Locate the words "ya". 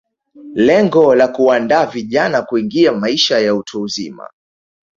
3.39-3.55